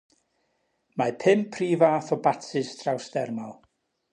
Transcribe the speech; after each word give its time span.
Mae 1.01 1.13
pum 1.23 1.43
prif 1.57 1.83
fath 1.83 2.09
o 2.15 2.17
batsys 2.29 2.73
trawsdermal. 2.81 3.55